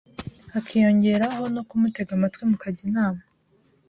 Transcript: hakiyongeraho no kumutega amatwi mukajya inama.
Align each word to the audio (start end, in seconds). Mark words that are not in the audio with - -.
hakiyongeraho 0.53 1.41
no 1.55 1.61
kumutega 1.69 2.11
amatwi 2.17 2.43
mukajya 2.49 2.83
inama. 2.89 3.21